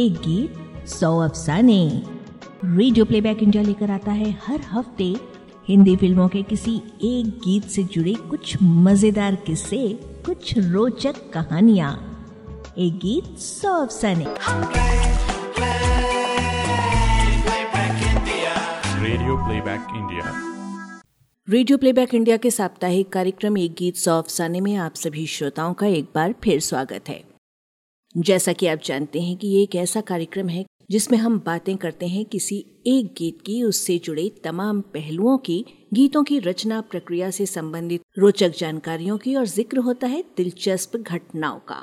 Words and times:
एक 0.00 0.12
गीत 0.18 0.86
सौ 0.88 1.08
अफसाने। 1.20 1.80
रेडियो 2.66 3.04
प्लेबैक 3.04 3.42
इंडिया 3.42 3.62
लेकर 3.62 3.90
आता 3.90 4.12
है 4.12 4.30
हर 4.44 4.60
हफ़्ते 4.66 5.04
हिंदी 5.68 5.96
फ़िल्मों 5.96 6.28
के 6.28 6.42
किसी 6.42 6.74
एक 7.04 7.26
गीत 7.44 7.64
से 7.70 7.82
जुड़े 7.94 8.14
कुछ 8.30 8.56
मज़ेदार 8.62 9.34
किस्से 9.46 9.82
कुछ 10.26 10.56
रोचक 10.58 11.18
कहानियाँ। 11.32 11.92
एक 12.78 12.98
गीत 12.98 13.38
सौ 13.38 13.74
अफसाने। 13.76 14.24
Radio 19.02 19.36
playback 19.36 19.96
India 19.96 20.32
radio 21.48 21.78
playback 21.78 22.14
India 22.14 22.36
के 22.36 22.50
साप्ताहिक 22.50 23.12
कार्यक्रम 23.12 23.58
एक 23.58 23.74
गीत 23.78 23.96
सौ 23.96 24.18
अफसाने 24.18 24.60
में 24.60 24.74
आप 24.78 24.94
सभी 24.96 25.26
श्रोताओं 25.28 25.74
का 25.74 25.86
एक 25.88 26.08
बार 26.14 26.34
फिर 26.44 26.60
स्वागत 26.62 27.08
है। 27.08 27.22
जैसा 28.14 28.52
कि 28.52 28.66
आप 28.66 28.78
जानते 28.84 29.20
हैं 29.20 29.36
कि 29.36 29.48
ये 29.48 29.62
एक 29.62 29.74
ऐसा 29.74 30.00
कार्यक्रम 30.00 30.48
है 30.48 30.64
जिसमें 30.90 31.18
हम 31.18 31.38
बातें 31.38 31.76
करते 31.76 32.06
हैं 32.06 32.24
किसी 32.24 32.56
एक 32.86 33.12
गीत 33.18 33.40
की, 33.40 33.62
उससे 33.62 33.98
जुड़े 33.98 34.28
तमाम 34.44 34.80
पहलुओं 34.80 35.36
की, 35.38 35.64
गीतों 35.94 36.22
की 36.24 36.38
रचना 36.38 36.80
प्रक्रिया 36.80 37.30
से 37.30 37.46
संबंधित 37.46 38.02
रोचक 38.18 38.56
जानकारियों 38.58 39.18
की 39.18 39.34
और 39.34 39.46
ज़िक्र 39.46 39.78
होता 39.78 40.06
है 40.06 40.22
दिलचस्प 40.36 40.96
घटनाओं 40.96 41.58
का। 41.58 41.82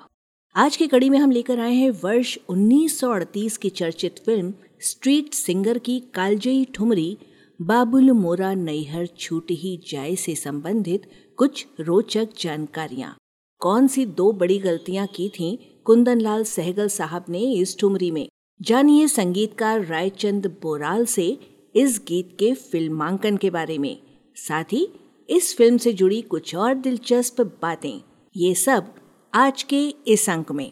आज 0.55 0.77
की 0.77 0.87
कड़ी 0.87 1.09
में 1.09 1.17
हम 1.19 1.31
लेकर 1.31 1.59
आए 1.59 1.73
हैं 1.73 1.89
वर्ष 2.03 2.37
1938 2.49 3.57
की 3.57 3.69
चर्चित 3.69 4.19
फ़िल्म 4.19 4.53
स्ट्रीट 4.81 5.33
सिंगर 5.33 5.77
की 5.77 5.99
कालजयी 6.13 6.65
ठुमरी, 6.65 7.17
बाबुल 7.59 8.11
मोरा 8.11 8.53
नैहर 8.53 9.07
छूट 9.17 9.51
ही 9.51 9.79
जाए 9.89 10.15
से 10.15 10.35
संबंधित 10.35 11.09
कुछ 11.37 11.65
रोचक 11.79 12.29
जानकारियाँ। 12.39 13.15
कौन 13.59 13.87
सी 13.87 14.05
दो 14.05 14.31
बड़ी 14.31 14.57
गलतियाँ 14.59 15.07
की 15.07 15.29
थीं 15.29 15.57
कुंदन 15.83 16.21
लाल 16.21 16.43
सहगल 16.43 16.87
साहब 16.87 17.25
ने 17.29 17.39
इस 17.39 17.79
ठुमरी 17.79 18.11
में? 18.11 18.29
जानिए 18.61 19.07
संगीतकार 19.07 19.85
रायचंद 19.85 20.47
बोराल 20.61 21.05
से 21.05 21.39
इस 21.75 22.01
गीत 22.07 22.37
के 22.39 22.53
फिल्मांकन 22.53 23.37
के 23.37 23.49
बारे 23.49 23.77
में। 23.77 23.97
साथ 24.35 24.63
ही 24.63 24.89
इस 25.29 25.57
फ़िल्म 25.57 25.77
से 25.77 25.93
जुड़ी 25.93 26.21
कुछ 26.21 26.55
और 26.55 26.73
दिलचस्प 26.73 27.41
बातें। 27.41 28.01
ये 28.35 28.55
सब 28.55 28.93
आज 29.33 29.63
के 29.63 29.87
इस 30.07 30.29
अंक 30.29 30.51
में। 30.51 30.71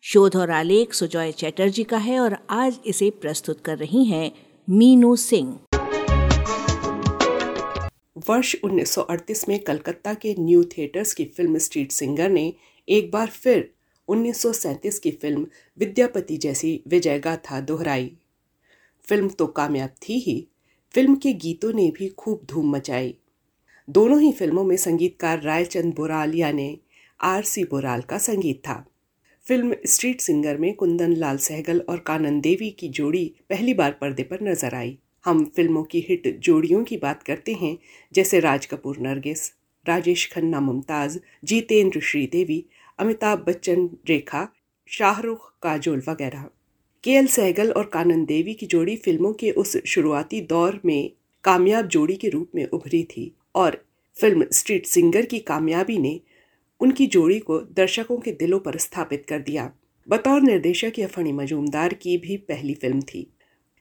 शोध 0.00 0.36
और 0.36 0.50
आलेख 0.50 0.94
सुजॉय 0.94 1.32
चैटर्जी 1.32 1.84
का 1.84 1.98
है 1.98 2.20
और 2.20 2.38
आज 2.50 2.78
इसे 2.86 3.10
प्रस्तुत 3.10 3.60
कर 3.60 3.78
रही 3.78 4.04
हैं 4.04 4.32
मीनू 4.70 5.16
सिंह। 5.16 5.58
वर्ष 8.28 8.56
1938 8.64 9.48
में 9.48 9.58
कलकत्ता 9.58 10.14
के 10.14 10.34
न्यू 10.38 10.64
थिएटर्स 10.64 11.14
की 11.14 11.24
फ़िल्म 11.24 11.58
स्ट्रीट 11.58 11.92
सिंगर 11.92 12.30
ने 12.30 12.52
एक 12.88 13.10
बार 13.10 13.26
फिर 13.26 13.70
1937 14.08 14.98
की 14.98 15.10
फ़िल्म 15.10 15.46
विद्यापति 15.78 16.36
जैसी 16.36 16.82
विजय 16.88 17.18
गाथा 17.18 17.60
दोहराई। 17.60 18.12
फ़िल्म 19.08 19.28
तो 19.28 19.46
कामयाब 19.46 19.90
थी 20.02 20.18
ही, 20.18 20.48
फ़िल्म 20.94 21.14
के 21.16 21.32
गीतों 21.32 21.72
ने 21.72 21.90
भी 21.90 22.08
खूब 22.08 22.40
धूम 22.44 22.76
मचाई। 22.76 23.14
दोनों 23.88 24.20
ही 24.20 24.32
फ़िल्मों 24.32 24.64
में 24.64 24.76
संगीतकार 24.76 25.42
रायचंद 25.42 25.94
बोराल 25.94 26.34
यानी 26.34 26.80
आर 27.20 27.42
सी 27.42 27.64
बोराल 27.64 28.02
का 28.02 28.18
संगीत 28.18 28.58
था। 28.58 28.84
फ़िल्म 29.46 29.76
स्ट्रीट 29.86 30.20
सिंगर 30.20 30.56
में 30.56 30.74
कुंदन 30.74 31.12
लाल 31.12 31.38
सहगल 31.38 31.80
और 31.80 31.98
कानन 31.98 32.40
देवी 32.40 32.70
की 32.70 32.88
जोड़ी 32.88 33.34
पहली 33.50 33.74
बार 33.74 33.90
पर्दे 33.90 34.22
पर 34.22 34.42
नज़र 34.42 34.74
आई। 34.74 34.98
हम 35.24 35.44
फ़िल्मों 35.44 35.82
की 35.82 36.00
हिट 36.08 36.38
जोड़ियों 36.38 36.84
की 36.84 36.96
बात 36.96 37.22
करते 37.22 37.52
हैं, 37.52 37.78
जैसे 38.14 38.40
राज 38.40 38.66
कपूर 38.66 38.98
नरगिस, 38.98 39.52
राजेश 39.88 40.32
खन्ना 40.32 40.60
मुमताज़, 40.60 41.18
जीतेंद्र 41.44 42.00
श्रीदेवी, 42.00 42.64
अमिताभ 42.98 43.38
बच्चन, 43.38 43.90
रेखा, 44.08 44.48
शाहरुख, 44.86 45.54
काजोल 45.62 46.02
वगैरह। 46.08 46.48
के 47.04 47.10
एल 47.10 47.26
सहगल 47.26 47.70
और 47.70 47.84
कानन 47.84 48.24
देवी 48.24 48.54
की 48.54 48.66
जोड़ी 48.66 48.96
फ़िल्मों 48.96 49.32
के 49.32 49.50
उस 49.50 49.76
शुरुआती 49.86 50.40
दौर 50.40 50.80
में 50.84 51.10
कामयाब 51.44 51.86
जोड़ी 51.86 52.16
के 52.16 52.28
रूप 52.28 52.50
में 52.54 52.66
उभरी 52.68 53.04
थी 53.04 53.32
और 53.54 53.84
फ़िल्म 54.20 54.46
स्ट्रीट 54.52 54.86
सिंगर 54.86 55.26
की 55.26 55.38
कामयाबी 55.38 55.98
ने 55.98 56.20
उनकी 56.80 57.06
जोड़ी 57.06 57.38
को 57.38 57.60
दर्शकों 57.60 58.18
के 58.18 58.32
दिलों 58.32 58.58
पर 58.58 58.76
स्थापित 58.76 59.26
कर 59.28 59.38
दिया। 59.38 59.72
बतौर 60.08 60.42
निर्देशक 60.42 60.92
यह 60.98 61.06
फणी 61.06 61.32
मजूमदार 61.32 61.94
की 61.94 62.18
भी 62.18 62.36
पहली 62.36 62.74
फ़िल्म 62.74 63.00
थी। 63.00 63.30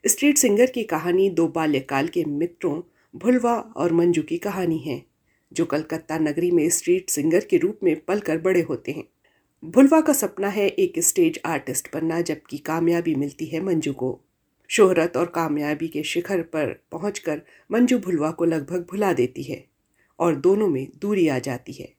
स्ट्रीट 0.06 0.38
सिंगर 0.38 0.66
की 0.66 0.84
कहानी 0.84 1.30
दो 1.30 1.48
बाल्यकाल 1.48 2.08
के 2.08 2.24
मित्रों, 2.24 2.82
भुलवा 3.16 3.54
और 3.54 3.94
मंजू 3.94 4.22
की 4.22 4.38
कहानी 4.38 4.78
है, 4.78 5.04
जो 5.54 5.66
कलकत्ता 5.66 6.18
नगरी 6.18 6.52
में 6.52 6.70
स्ट्रीट 6.70 7.10
सिंगर 7.10 7.40
के 7.40 7.58
रूप 7.58 7.80
में 7.84 8.00
पलकर 8.06 8.38
बड़े 8.38 8.62
होते 8.62 8.92
हैं। 8.92 9.04
भुलवा 9.64 10.02
का 10.02 10.14
सपना 10.14 10.48
है 10.48 10.68
एक 10.68 11.00
स्टेज 11.00 11.40
आर्टिस्ट 11.46 11.94
बनना, 11.94 12.22
जबकि 12.22 12.58
कामयाबी 12.58 13.16
मिलती 13.16 13.46
है 13.46 13.62
मंजू 13.62 13.94
को। 13.94 14.20
शोहरत 14.70 15.18
और 15.18 15.26
कामयाबी 15.26 15.88
के 15.88 16.04
शिखर 16.04 16.42
पर 16.42 16.74
पहुंचकर 16.92 17.42
मंजू 17.72 18.00
भुलवा 18.00 18.31
को 18.31 18.46
लगभग 18.46 18.86
भुला 18.92 19.14
देती 19.14 19.44
है 19.44 19.64
और 20.20 20.36
दोनों 20.36 20.68
में 20.68 20.88
दूरी 21.02 21.28
आ 21.28 21.40
जाती 21.40 21.74
है। 21.74 21.94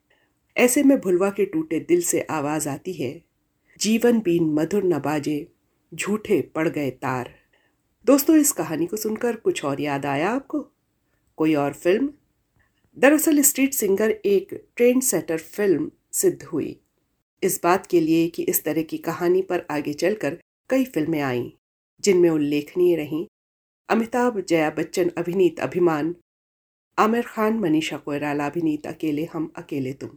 ऐसे 0.57 0.83
में 0.83 1.01
भुलवा 1.01 1.31
के 1.31 1.45
टूटे 1.45 1.81
दिल 1.81 2.03
से 2.03 2.21
आवाज़ 2.21 2.69
आती 2.69 2.93
है, 2.93 3.23
जीवन 3.81 4.21
बीन 4.21 4.53
मधुर 4.55 4.85
नबाजे 4.85 5.47
झूठे 5.95 6.41
पड़ 6.41 6.69
गए 6.69 6.91
तार। 6.91 7.40
दोस्तों, 8.07 8.37
इस 8.37 8.53
कहानी 8.53 8.87
को 8.87 8.97
सुनकर 8.97 9.37
कुछ 9.37 9.65
और 9.65 9.81
याद 9.81 10.07
आया 10.07 10.31
आपको? 10.31 10.67
कोई 11.37 11.55
और 11.55 11.73
फ़िल्म? 11.73 12.13
दरअसल, 12.99 13.41
स्ट्रीट 13.41 13.75
सिंगर 13.75 14.11
एक 14.11 14.67
ट्रेंड 14.77 15.03
सेटर 15.03 15.39
फ़िल्म 15.39 15.91
सिद्ध 16.13 16.43
हुई। 16.43 16.81
इस 17.43 17.61
बात 17.65 17.87
के 17.87 18.01
लिए 18.01 18.29
कि 18.29 18.43
इस 18.43 18.65
तरह 18.65 18.83
की 18.83 18.99
कहानी 18.99 19.43
पर 19.43 19.67
आगे 19.71 19.93
चलकर 19.93 20.39
कई 20.71 20.85
फ़िल्में 20.85 21.21
आईं, 21.21 21.51
जिनमें 22.01 22.31
उल्लेखनीय 22.31 22.97
रहीं 22.97 23.27
अमिताभ, 23.89 24.41
जया 24.41 24.71
बच्चन, 24.71 25.11
अभिनीत 25.19 25.61
अभिमान, 25.61 26.15
आमिर 26.99 27.23
खान, 27.23 27.55
मनीषा 27.55 27.97
कोयराला 27.97 28.47
अभिनीत 28.47 28.87
अकेले 28.87 29.25
हम 29.25 29.53
अकेले 29.57 29.93
तुम। 29.93 30.11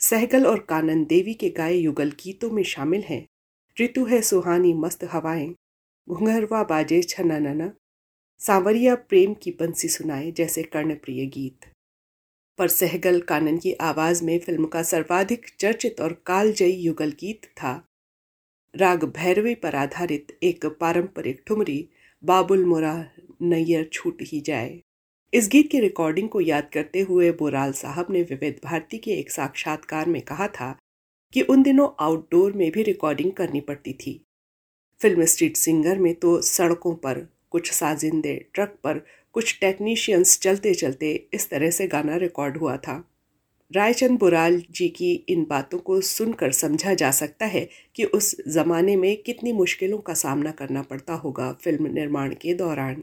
सहगल 0.00 0.46
और 0.46 0.58
कानन 0.60 1.04
देवी 1.04 1.34
के 1.34 1.50
गाए 1.50 1.74
युगल 1.74 2.10
गीतों 2.10 2.50
में 2.50 2.62
शामिल 2.62 3.02
हैं। 3.02 3.28
ऋतु 3.80 4.04
है 4.04 4.22
सुहानी 4.22 4.74
मस्त 4.74 5.04
हवाएँ 5.04 5.54
घुंघरवा 6.10 6.64
बाजे 6.64 7.02
छननना, 7.02 7.72
सांवरिया 8.38 8.94
प्रेम 8.94 9.34
की 9.34 9.50
बंसी 9.50 9.88
सुनाए 9.88 10.30
जैसे 10.30 10.62
कर्णप्रिय 10.62 11.26
गीत। 11.26 11.66
पर 12.58 12.68
सहगल 12.68 13.20
कानन 13.20 13.58
की 13.58 13.72
आवाज़ 13.72 14.24
में 14.24 14.38
फ़िल्म 14.38 14.66
का 14.66 14.82
सर्वाधिक 14.82 15.46
चर्चित 15.58 16.00
और 16.00 16.22
कालजयी 16.26 16.72
युगल 16.72 17.10
गीत 17.10 17.44
था। 17.44 17.86
राग 18.76 19.04
भैरवी 19.04 19.54
पर 19.54 19.74
आधारित 19.74 20.38
एक 20.42 20.66
पारंपरिक 20.66 21.42
ठुमरी, 21.46 21.88
बाबुल 22.24 22.64
मोरा 22.64 23.10
नैयर 23.42 23.90
छूट 23.92 24.18
ही 24.22 24.40
जाए। 24.40 24.80
इस 25.34 25.48
गीत 25.48 25.70
की 25.70 25.80
रिकॉर्डिंग 25.80 26.28
को 26.28 26.40
याद 26.40 26.70
करते 26.72 27.00
हुए 27.00 27.32
बोराल 27.32 27.72
साहब 27.72 28.06
ने 28.10 28.22
विविध 28.22 28.60
भारती 28.64 28.98
के 28.98 29.10
एक 29.10 29.30
साक्षात्कार 29.30 30.08
में 30.08 30.22
कहा 30.22 30.48
था 30.48 30.78
कि 31.32 31.42
उन 31.42 31.62
दिनों 31.62 31.88
आउटडोर 32.00 32.52
में 32.52 32.72
भी 32.72 32.82
रिकॉर्डिंग 32.82 33.32
करनी 33.32 33.60
पड़ती 33.60 33.92
थी। 33.92 34.24
फ़िल्म 35.00 35.24
स्ट्रीट 35.24 35.56
सिंगर 35.56 35.98
में 35.98 36.14
तो 36.14 36.40
सड़कों 36.42 36.94
पर, 36.94 37.26
कुछ 37.50 37.72
साजिंदे 37.72 38.34
ट्रक 38.54 38.78
पर, 38.84 39.02
कुछ 39.32 39.58
टेक्नीशियंस 39.60 40.38
चलते 40.38 40.74
चलते 40.74 41.12
इस 41.34 41.48
तरह 41.50 41.70
से 41.70 41.86
गाना 41.86 42.16
रिकॉर्ड 42.16 42.56
हुआ 42.56 42.76
था। 42.76 43.04
रायचंद 43.70 44.18
बुराल 44.18 44.62
जी 44.70 44.88
की 44.88 45.12
इन 45.28 45.44
बातों 45.44 45.78
को 45.78 46.00
सुनकर 46.00 46.52
समझा 46.52 46.94
जा 46.94 47.10
सकता 47.10 47.46
है 47.46 47.68
कि 47.94 48.04
उस 48.04 48.34
जमाने 48.48 48.96
में 48.96 49.16
कितनी 49.16 49.52
मुश्किलों 49.52 49.98
का 49.98 50.14
सामना 50.14 50.50
करना 50.50 50.82
पड़ता 50.82 51.14
होगा 51.14 51.52
फ़िल्म 51.52 51.86
निर्माण 51.86 52.34
के 52.34 52.54
दौरान। 52.54 53.02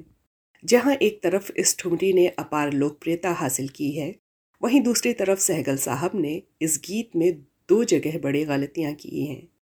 जहाँ 0.64 0.94
एक 0.94 1.22
तरफ़ 1.24 1.52
इस 1.58 1.78
ठुमरी 1.80 2.14
ने 2.14 2.28
अपार 2.28 2.74
लोकप्रियता 2.74 3.32
हासिल 3.32 3.70
की 3.70 3.92
है, 3.92 4.16
वहीं 4.62 4.82
दूसरी 4.82 5.14
तरफ़ 5.14 5.40
सहगल 5.40 5.78
साहब 5.78 6.12
ने 6.16 6.42
इस 6.62 6.82
गीत 6.86 7.16
में 7.16 7.32
दो 7.70 7.84
जगह 7.84 8.18
बड़ी 8.20 8.46
गलतियाँ 8.46 8.94
की 8.94 9.26
हैं। 9.26 9.55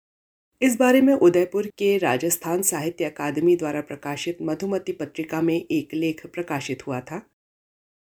इस 0.62 0.78
बारे 0.78 1.02
में 1.02 1.14
उदयपुर 1.14 1.68
के 1.68 1.98
राजस्थान 1.98 2.62
साहित्य 2.62 3.06
अकादमी 3.06 3.56
द्वारा 3.56 3.82
प्रकाशित 3.82 4.38
मधुमति 4.42 4.92
पत्रिका 4.92 5.42
में 5.42 5.56
एक 5.56 5.94
लेख 5.94 6.26
प्रकाशित 6.26 6.88
हुआ 6.88 7.00
था, 7.02 7.22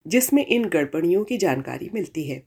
जिसमें 0.06 0.46
इन 0.46 0.64
गड़बड़ियों 0.64 1.24
की 1.24 1.36
जानकारी 1.36 1.90
मिलती 1.94 2.24
है। 2.24 2.42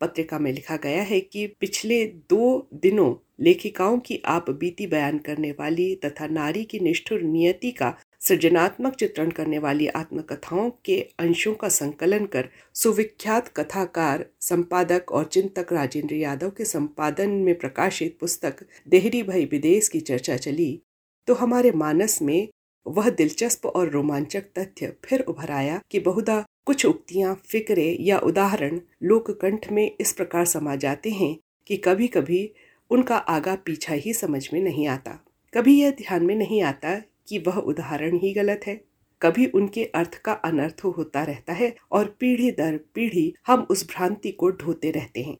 पत्रिका 0.00 0.38
में 0.38 0.52
लिखा 0.52 0.76
गया 0.76 1.02
है 1.02 1.20
कि 1.20 1.46
पिछले 1.46 2.06
दो 2.06 2.68
दिनों 2.74 3.14
लेखिकाओं 3.40 3.98
की 3.98 4.22
आप 4.26 4.50
बीती 4.50 4.86
बयान 4.86 5.18
करने 5.18 5.52
वाली 5.52 5.96
तथा 5.96 6.26
नारी 6.26 6.64
की 6.64 6.78
निष्ठुर 6.78 7.22
नियति 7.22 7.70
का 7.70 7.96
सृजनात्मक 8.28 8.94
चित्रण 8.94 9.30
करने 9.30 9.58
वाली 9.58 9.86
आत्मकथाओं 9.86 10.70
के 10.84 11.00
अंशों 11.18 11.54
का 11.54 11.68
संकलन 11.68 12.24
कर 12.26 12.48
सुविख्यात 12.74 13.48
कथाकार, 13.48 14.24
संपादक 14.40 15.12
और 15.12 15.24
चिंतक 15.24 15.72
राजेंद्र 15.72 16.14
यादव 16.14 16.50
के 16.50 16.64
संपादन 16.64 17.30
में 17.30 17.54
प्रकाशित 17.54 18.16
पुस्तक 18.20 18.64
देहरी 18.88 19.22
भई 19.22 19.44
विदेश 19.44 19.88
की 19.88 20.00
चर्चा 20.00 20.36
चली 20.36 20.82
तो 21.26 21.34
हमारे 21.34 21.72
मानस 21.72 22.22
में 22.22 22.48
वह 22.86 23.10
दिलचस्प 23.10 23.66
और 23.66 23.90
रोमांचक 23.90 24.44
तथ्य 24.58 24.92
फिर 25.04 25.20
उभर 25.20 25.50
आया 25.50 25.80
कि 25.90 26.00
बहुधा 26.00 26.44
कुछ 26.66 26.84
उक्तियाँ, 26.86 27.34
फिक्रे 27.46 27.96
या 28.00 28.18
उदाहरण 28.18 28.80
लोककंठ 29.02 29.72
में 29.72 29.90
इस 30.00 30.12
प्रकार 30.12 30.44
समा 30.44 30.76
जाते 30.76 31.10
हैं 31.10 31.36
कि 31.66 31.76
कभी 31.76 32.06
कभी 32.06 32.50
उनका 32.90 33.16
आगा 33.16 33.54
पीछा 33.54 33.94
ही 33.94 34.14
समझ 34.14 34.48
में 34.52 34.60
नहीं 34.60 34.86
आता। 34.88 35.18
कभी 35.54 35.80
यह 35.80 35.90
ध्यान 35.90 36.24
में 36.24 36.34
नहीं 36.34 36.62
आता 36.62 37.02
कि 37.28 37.38
वह 37.38 37.56
उदाहरण 37.56 38.16
ही 38.16 38.32
गलत 38.32 38.60
है। 38.66 38.84
कभी 39.22 39.46
उनके 39.46 39.84
अर्थ 39.84 40.14
का 40.14 40.32
अनर्थ 40.32 40.80
होता 40.84 41.24
रहता 41.24 41.52
है 41.52 41.74
और 41.92 42.16
पीढ़ी 42.20 42.50
दर 42.50 42.80
पीढ़ी 42.94 43.34
हम 43.46 43.66
उस 43.70 43.88
भ्रांति 43.88 44.32
को 44.32 44.50
ढोते 44.50 44.90
रहते 44.90 45.22
हैं। 45.22 45.36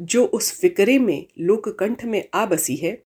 जो 0.00 0.24
उस 0.24 0.60
फिक्रे 0.60 0.98
में 0.98 1.26
लोक 1.40 1.68
कंठ 1.68 2.04
में 2.04 2.28
आ 2.34 2.46
बसी 2.46 2.76
है, 2.76 3.02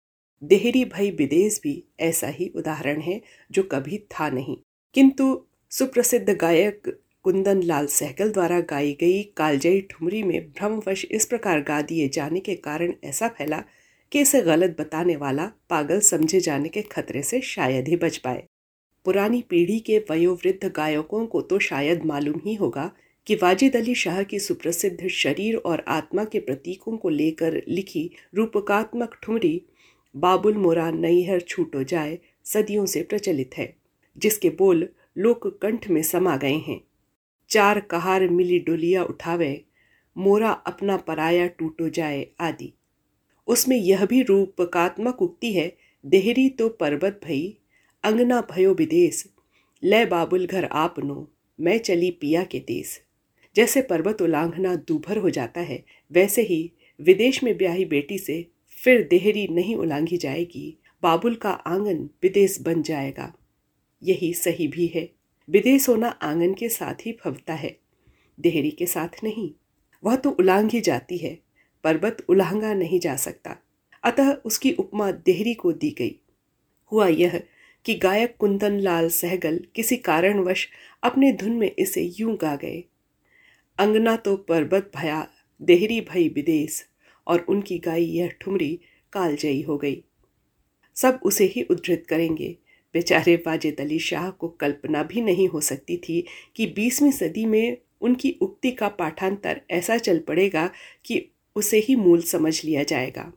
देहरी 0.43 0.85
भाई 0.85 1.11
विदेश 1.11 1.59
भी 1.63 1.83
ऐसा 1.99 2.27
ही 2.27 2.47
उदाहरण 2.55 3.01
है 3.01 3.21
जो 3.51 3.63
कभी 3.63 3.97
था 3.97 4.29
नहीं। 4.29 4.57
किंतु 4.93 5.45
सुप्रसिद्ध 5.69 6.29
गायक 6.29 6.99
कुंदन 7.23 7.63
लाल 7.63 7.87
सहगल 7.87 8.31
द्वारा 8.31 8.59
गाई 8.59 8.97
गई 9.01 9.23
कालजई 9.23 9.81
ठुमरी 9.81 10.23
में 10.23 10.49
भ्रमवश 10.49 11.05
इस 11.05 11.25
प्रकार 11.25 11.61
गा 11.61 11.81
दिए 11.81 12.09
जाने 12.09 12.39
के 12.39 12.55
कारण 12.55 12.93
ऐसा 13.03 13.27
फैला 13.27 13.63
कि 14.13 14.19
इसे 14.19 14.41
गलत 14.41 14.75
बताने 14.79 15.15
वाला 15.15 15.51
पागल 15.69 15.99
समझे 15.99 16.39
जाने 16.39 16.69
के 16.69 16.81
खतरे 16.81 17.23
से 17.23 17.41
शायद 17.41 17.87
ही 17.87 17.95
बच 17.95 18.17
पाए। 18.17 18.43
पुरानी 19.05 19.41
पीढ़ी 19.41 19.79
के 19.79 19.97
वयोवृद्ध 20.11 20.71
गायकों 20.75 21.25
को 21.25 21.41
तो 21.41 21.59
शायद 21.59 22.05
मालूम 22.05 22.41
ही 22.45 22.53
होगा 22.55 22.91
कि 23.27 23.35
वाजिद 23.35 23.75
अली 23.75 23.95
शाह 23.95 24.23
की 24.23 24.39
सुप्रसिद्ध 24.39 25.07
शरीर 25.07 25.55
और 25.55 25.83
आत्मा 25.87 26.25
के 26.25 26.39
प्रतीकों 26.39 26.97
को 26.97 27.09
लेकर 27.09 27.61
लिखी 27.67 28.11
रूपकात्मक 28.35 29.15
ठुमरी, 29.23 29.61
बाबुल 30.15 30.57
मोरा 30.57 30.91
नैहर 30.91 31.41
छूटो 31.41 31.83
जाए, 31.83 32.19
सदियों 32.43 32.85
से 32.85 33.03
प्रचलित 33.03 33.51
है, 33.57 33.75
जिसके 34.17 34.49
बोल 34.49 34.89
लोक 35.17 35.47
कंठ 35.61 35.89
में 35.89 36.03
समा 36.03 36.37
गए 36.37 36.57
हैं। 36.67 36.81
चार 37.49 37.79
कहार 37.79 38.27
मिली 38.29 38.59
डोलिया 38.59 39.03
उठावे, 39.03 39.63
मोरा 40.17 40.51
अपना 40.51 40.97
पराया 40.97 41.47
टूटो 41.47 41.89
जाए 41.89 42.27
आदि। 42.39 42.73
उसमें 43.47 43.77
यह 43.77 44.05
भी 44.05 44.21
रूपकात्मक 44.21 45.21
उक्ति 45.21 45.53
है, 45.53 45.77
देहरी 46.05 46.49
तो 46.49 46.69
पर्वत 46.69 47.19
भई, 47.23 47.57
अंगना 48.03 48.41
भयो 48.51 48.73
विदेश। 48.73 49.25
ले 49.83 50.05
बाबुल 50.05 50.45
घर 50.45 50.65
आपनो 50.65 51.31
मैं 51.59 51.77
चली 51.77 52.11
पिया 52.11 52.43
के 52.43 52.59
देश। 52.59 53.01
जैसे 53.55 53.81
पर्वत 53.81 54.21
उलांघना 54.21 54.75
दूभर 54.75 55.17
हो 55.17 55.29
जाता 55.29 55.61
है, 55.61 55.83
वैसे 56.11 56.41
ही 56.41 56.71
विदेश 57.01 57.43
में 57.43 57.57
ब्याही 57.57 57.85
बेटी 57.85 58.17
से 58.17 58.49
फिर 58.69 59.07
देहरी 59.07 59.47
नहीं 59.47 59.75
उलांघी 59.75 60.17
जाएगी, 60.17 60.77
बाबुल 61.03 61.35
का 61.35 61.49
आँगन 61.49 62.09
विदेश 62.23 62.61
बन 62.61 62.81
जाएगा। 62.83 63.33
यही 64.03 64.33
सही 64.33 64.67
भी 64.67 64.87
है, 64.87 65.09
विदेश 65.49 65.89
होना 65.89 66.07
आँगन 66.07 66.53
के 66.53 66.69
साथ 66.69 67.05
ही 67.05 67.11
फवता 67.11 67.53
है, 67.53 67.77
देहरी 68.39 68.71
के 68.71 68.85
साथ 68.85 69.23
नहीं, 69.23 69.51
वह 70.03 70.15
तो 70.15 70.29
उलांघी 70.29 70.81
जाती 70.81 71.17
है। 71.17 71.42
पर्वत 71.83 72.25
उलांगा 72.29 72.73
नहीं 72.73 72.99
जा 72.99 73.15
सकता। 73.15 73.57
अतः 74.03 74.33
उसकी 74.33 74.71
उपमा 74.71 75.11
देहरी 75.11 75.53
को 75.53 75.71
दी 75.71 75.95
गई। 75.99 76.19
हुआ 76.91 77.07
यह 77.07 77.43
कि 77.85 77.95
गायक 77.95 78.35
कुंदन 78.39 78.79
लाल 78.79 79.09
सहगल 79.09 79.65
किसी 79.75 79.95
कारणवश 79.97 80.67
अपने 81.03 81.33
धुन 81.33 81.51
में 81.51 81.71
इसे 81.79 82.13
यूँ 82.19 82.37
गा 82.37 82.55
गए। 82.55 82.83
अंगना 83.77 84.15
तो 84.15 84.37
पर्वत 84.37 84.91
भया, 84.95 85.27
देहरी 85.61 86.01
भई 86.01 86.29
विदेश, 86.29 86.87
और 87.27 87.39
उनकी 87.39 87.79
गाई 87.79 88.05
यह 88.05 88.27
ठुमरी 88.27 88.79
कालजयी 89.13 89.61
हो 89.61 89.77
गई। 89.77 90.03
सब 90.95 91.19
उसे 91.23 91.45
ही 91.45 91.63
उद्धृत 91.63 92.05
करेंगे। 92.09 92.57
बेचारे 92.93 93.43
वाजिद 93.47 93.79
अली 93.79 93.99
शाह 93.99 94.29
को 94.29 94.47
कल्पना 94.47 95.03
भी 95.03 95.21
नहीं 95.21 95.47
हो 95.47 95.61
सकती 95.61 95.97
थी 95.97 96.25
कि 96.55 96.67
बीसवीं 96.67 97.11
सदी 97.11 97.45
में 97.45 97.77
उनकी 98.01 98.37
उक्ति 98.41 98.71
का 98.71 98.87
पाठांतर 98.87 99.61
ऐसा 99.71 99.97
चल 99.97 100.19
पड़ेगा 100.19 100.69
कि 101.05 101.29
उसे 101.55 101.79
ही 101.79 101.95
मूल 101.95 102.21
समझ 102.21 102.63
लिया 102.65 102.83
जाएगा। 102.83 103.31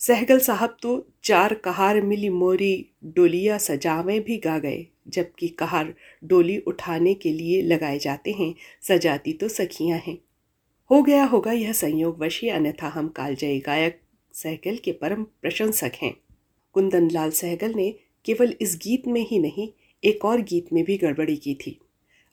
सहगल 0.00 0.38
साहब 0.38 0.76
तो 0.82 1.06
चार 1.24 1.54
कहार 1.54 2.00
मिली 2.00 2.28
मोरी 2.28 2.86
डोलिया 3.04 3.58
सजावें 3.58 4.20
भी 4.24 4.36
गा 4.36 4.58
गए, 4.58 4.86
जबकि 5.08 5.48
कहार 5.48 5.94
डोली 6.24 6.58
उठाने 6.58 7.14
के 7.14 7.32
लिए 7.32 7.62
लगाए 7.62 7.98
जाते 7.98 8.32
हैं, 8.32 8.54
सजाती 8.82 9.32
तो 9.32 9.48
सखियाँ 9.48 9.98
हैं। 9.98 10.18
हो 10.90 11.02
गया 11.02 11.24
होगा 11.24 11.52
यह 11.52 11.72
संयोग 11.72 12.22
वशी 12.22 12.48
अन्यथा 12.48 12.88
हम 12.88 13.08
कालजयी 13.08 13.58
गायक 13.60 14.00
सहगल 14.34 14.76
के 14.76 14.92
परम 14.92 15.24
प्रशंसक 15.42 15.92
हैं। 16.02 16.14
कुंदन 16.74 17.10
लाल 17.10 17.30
सहगल 17.30 17.74
ने 17.74 17.94
केवल 18.24 18.54
इस 18.60 18.78
गीत 18.82 19.06
में 19.06 19.20
ही 19.20 19.38
नहीं, 19.38 19.68
एक 20.02 20.24
और 20.24 20.40
गीत 20.40 20.72
में 20.72 20.84
भी 20.84 20.96
गड़बड़ी 20.96 21.36
की 21.36 21.54
थी। 21.54 21.78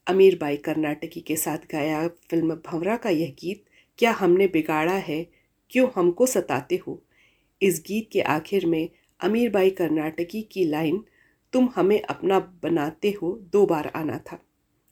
अमीर 0.08 0.38
बाई 0.42 0.58
कर्नाटकी 0.58 1.22
के 1.22 1.36
साथ 1.36 1.58
गाया 1.72 2.08
फ़िल्म 2.08 2.56
भंवरा 2.56 2.96
का 2.98 3.10
यह 3.10 3.34
गीत 3.40 3.64
क्या 4.00 4.12
हमने 4.12 4.48
बिगाड़ा 4.48 4.94
है, 4.94 5.26
क्यों 5.72 5.90
हमको 5.96 6.26
सताते 6.26 6.76
हो? 6.78 7.02
इस 7.62 7.84
गीत 7.88 8.10
के 8.12 8.22
आखिर 8.22 8.66
में 8.66 8.90
अमीर 9.20 9.50
बाई 9.50 9.70
कर्नाटकी 9.70 10.42
की 10.42 10.66
लाइन, 10.66 11.04
तुम 11.54 11.70
हमें 11.76 12.02
अपना 12.02 12.40
बनाते 12.64 13.12
हो 13.12 13.32
दो 13.54 13.66
बार 13.66 13.92
आना 13.96 14.18
था। 14.18 14.40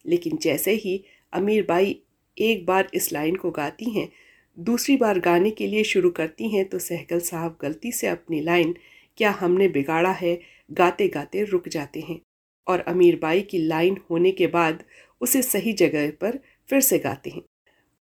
लेकिन 0.06 0.38
जैसे 0.38 0.72
ही 0.72 1.04
अमीर 1.34 1.66
बाई 1.66 2.02
एक 2.38 2.66
बार 2.66 2.90
इस 2.94 3.12
लाइन 3.14 3.36
को 3.36 3.52
गाती 3.52 3.90
हैं, 3.90 4.10
दूसरी 4.60 4.98
बार 4.98 5.20
गाने 5.20 5.52
के 5.52 5.68
लिए 5.68 5.84
शुरू 5.84 6.10
करती 6.10 6.50
हैं 6.50 6.68
तो 6.70 6.80
सहगल 6.80 7.20
साहब 7.20 7.58
गलती 7.62 7.92
से 7.92 8.08
अपनी 8.08 8.42
लाइन, 8.42 8.76
क्या 9.18 9.32
हमने 9.32 9.68
बिगाड़ा 9.68 10.12
है? 10.12 10.40
गाते 10.72 11.08
गाते 11.08 11.44
रुक 11.44 11.68
जाते 11.68 12.00
हैं 12.00 12.20
और 12.68 12.80
अमीर 12.80 13.20
बाई 13.22 13.42
की 13.42 13.58
लाइन 13.58 13.98
होने 14.10 14.32
के 14.32 14.48
बाद 14.48 14.84
उसे 15.22 15.42
सही 15.42 15.74
जगह 15.74 16.12
पर 16.12 16.40
फिर 16.70 16.82
से 16.82 17.00
गाते 17.00 17.30
हैं। 17.30 17.42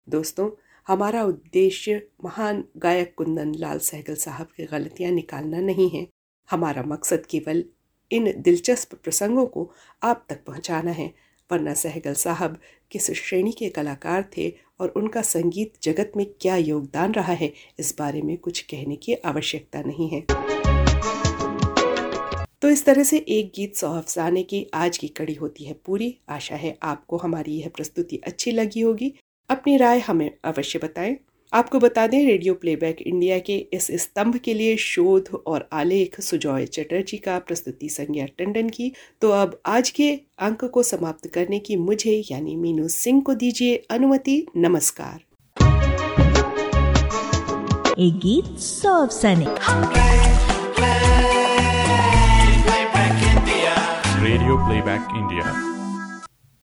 दोस्तों 0.09 0.51
हमारा 0.87 1.23
उद्देश्य 1.25 2.03
महान 2.25 2.65
गायक 2.77 3.13
कुंदन 3.17 3.55
लाल 3.55 3.79
सहगल 3.79 4.15
साहब 4.15 4.47
की 4.57 4.65
गलतियाँ 4.67 5.11
निकालना 5.13 5.61
नहीं 5.61 5.89
है। 5.91 6.07
हमारा 6.51 6.83
मकसद 6.83 7.27
केवल 7.27 7.65
इन 8.11 8.33
दिलचस्प 8.39 8.95
प्रसंगों 8.95 9.47
को 9.47 9.71
आप 10.03 10.25
तक 10.29 10.45
पहुंचाना 10.45 10.91
है, 10.91 11.13
वरना 11.51 11.75
सहगल 11.75 12.15
साहब 12.15 12.59
किस 12.91 13.11
श्रेणी 13.13 13.53
के 13.53 13.69
कलाकार 13.69 14.29
थे 14.37 14.53
और 14.81 14.89
उनका 14.89 15.23
संगीत 15.23 15.73
जगत 15.83 16.13
में 16.17 16.27
क्या 16.41 16.57
योगदान 16.57 17.15
रहा 17.15 17.33
है, 17.33 17.53
इस 17.81 17.95
बारे 17.99 18.23
में 18.23 18.37
कुछ 18.39 18.61
कहने 18.63 18.97
की 18.97 19.15
आवश्यकता 19.15 19.83
नहीं 19.83 20.09
है। 20.09 20.25
तो 22.63 22.69
इस 22.69 22.85
तरह 22.85 23.03
से 23.03 23.19
एक 23.19 23.53
गीत 23.57 23.77
सौ 23.77 23.93
अफसाने 23.93 24.43
की 24.43 24.67
आज 24.75 24.99
की 24.99 25.09
कड़ी 25.09 25.35
होती 25.35 25.65
है 25.65 25.75
पूरी। 25.87 26.17
आशा 26.29 26.57
है 26.57 26.77
आपको 26.83 27.17
हमारी 27.17 27.53
यह 27.53 27.71
प्रस्तुति 27.77 28.17
अच्छी 28.17 28.51
लगी 28.51 28.81
होगी। 28.81 29.13
अपनी 29.51 29.77
राय 29.77 29.99
हमें 29.99 30.31
अवश्य 30.45 30.79
बताएँ। 30.79 31.17
आपको 31.53 31.79
बता 31.79 32.07
दें 32.07 32.27
रेडियो 32.27 32.55
प्लेबैक 32.55 33.03
इंडिया 33.03 33.39
के 33.39 33.67
इस 33.73 33.87
स्तंभ 33.87 34.37
के 34.37 34.55
लिए 34.55 34.77
शोध 34.77 35.29
और 35.47 35.69
आलेख 35.73 36.21
सुजॉय 36.21 36.67
चटर्जी 36.67 37.17
का 37.17 37.39
प्रस्तुति 37.39 37.89
संज्ञा 37.89 38.27
टंडन 38.27 38.69
की। 38.69 38.93
तो 39.21 39.31
अब 39.31 39.61
आज 39.67 39.91
के 39.91 40.21
अंक 40.39 40.65
को 40.65 40.83
समाप्त 40.83 41.27
करने 41.27 41.59
की 41.59 41.77
मुझे 41.77 42.23
यानी 42.31 42.57
मीनू 42.57 42.89
सिंह 42.89 43.23
को 43.23 43.35
दीजिए 43.35 43.87
अनुमति। 43.91 44.47
नमस्कार। 44.57 45.21
एक 47.99 48.19
गीत 48.19 48.59
सौ 48.59 49.07
Radio 54.23 54.57
Playback 54.57 55.15
India. 55.19 55.80